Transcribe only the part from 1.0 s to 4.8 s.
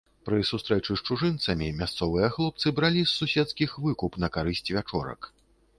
з чужынцамі мясцовыя хлопцы бралі з суседскіх выкуп на карысць